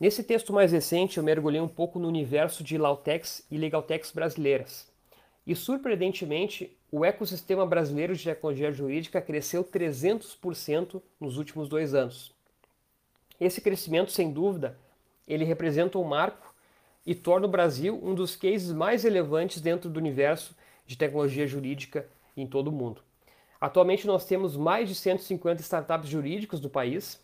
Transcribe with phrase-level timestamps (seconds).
[0.00, 4.90] Nesse texto mais recente, eu mergulhei um pouco no universo de Lautex e Legaltex brasileiras.
[5.46, 12.34] E surpreendentemente, o ecossistema brasileiro de tecnologia jurídica cresceu 300% nos últimos dois anos.
[13.38, 14.78] Esse crescimento, sem dúvida,
[15.28, 16.54] ele representa um marco
[17.04, 22.08] e torna o Brasil um dos cases mais relevantes dentro do universo de tecnologia jurídica
[22.34, 23.02] em todo o mundo.
[23.60, 27.22] Atualmente nós temos mais de 150 startups jurídicas do país,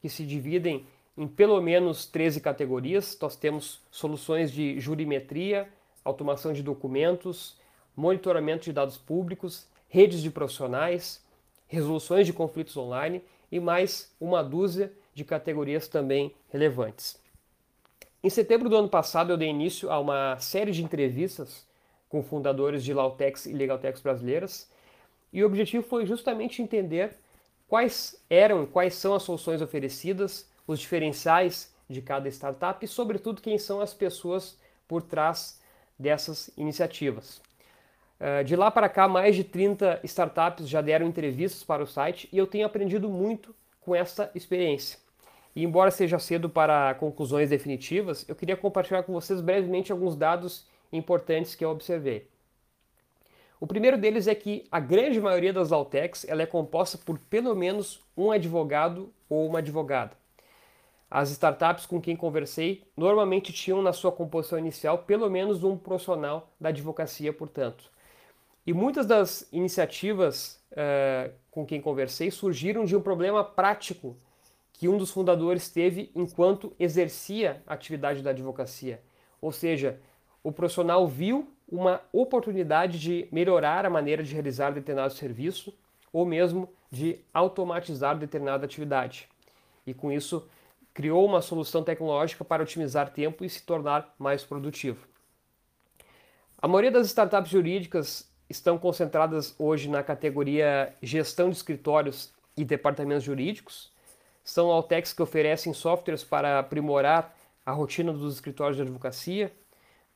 [0.00, 0.84] que se dividem
[1.16, 3.16] em pelo menos 13 categorias.
[3.20, 5.68] Nós temos soluções de jurimetria,
[6.04, 7.56] automação de documentos,
[7.96, 11.24] monitoramento de dados públicos, redes de profissionais,
[11.66, 17.18] resoluções de conflitos online e mais uma dúzia de categorias também relevantes.
[18.22, 21.66] Em setembro do ano passado, eu dei início a uma série de entrevistas
[22.08, 24.70] com fundadores de Lautex e Legaltex brasileiras,
[25.32, 27.16] e o objetivo foi justamente entender
[27.68, 33.40] quais eram e quais são as soluções oferecidas, os diferenciais de cada startup e, sobretudo,
[33.40, 35.60] quem são as pessoas por trás
[35.98, 37.40] dessas iniciativas.
[38.18, 42.28] Eh, de lá para cá, mais de 30 startups já deram entrevistas para o site
[42.32, 44.98] e eu tenho aprendido muito com essa experiência.
[45.54, 50.66] E embora seja cedo para conclusões definitivas, eu queria compartilhar com vocês brevemente alguns dados
[50.92, 52.28] importantes que eu observei.
[53.58, 57.54] O primeiro deles é que a grande maioria das Lautecs ela é composta por pelo
[57.54, 60.12] menos um advogado ou uma advogada.
[61.10, 66.50] As startups com quem conversei normalmente tinham na sua composição inicial pelo menos um profissional
[66.60, 67.90] da advocacia, portanto.
[68.66, 74.16] E muitas das iniciativas uh, com quem conversei surgiram de um problema prático
[74.72, 79.00] que um dos fundadores teve enquanto exercia a atividade da advocacia.
[79.40, 80.00] Ou seja,
[80.42, 85.72] o profissional viu uma oportunidade de melhorar a maneira de realizar determinado serviço
[86.12, 89.28] ou mesmo de automatizar determinada atividade.
[89.86, 90.46] E com isso
[90.96, 95.06] criou uma solução tecnológica para otimizar tempo e se tornar mais produtivo.
[96.56, 103.24] A maioria das startups jurídicas estão concentradas hoje na categoria gestão de escritórios e departamentos
[103.24, 103.92] jurídicos.
[104.42, 109.52] São Altex que oferecem softwares para aprimorar a rotina dos escritórios de advocacia,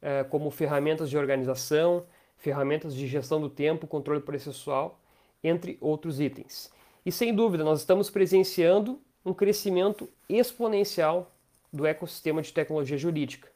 [0.00, 2.06] eh, como ferramentas de organização,
[2.38, 4.98] ferramentas de gestão do tempo, controle processual,
[5.44, 6.72] entre outros itens.
[7.04, 11.32] E sem dúvida, nós estamos presenciando um crescimento exponencial
[11.72, 13.48] do ecossistema de tecnologia jurídica.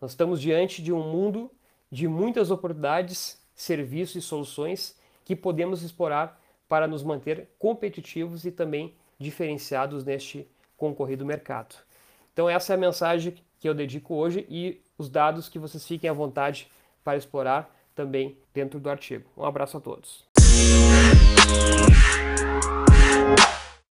[0.00, 1.50] Nós estamos diante de um mundo
[1.90, 8.94] de muitas oportunidades, serviços e soluções que podemos explorar para nos manter competitivos e também
[9.18, 10.46] diferenciados neste
[10.76, 11.76] concorrido mercado.
[12.32, 16.10] Então essa é a mensagem que eu dedico hoje e os dados que vocês fiquem
[16.10, 16.68] à vontade
[17.02, 19.30] para explorar também dentro do artigo.
[19.36, 20.24] Um abraço a todos.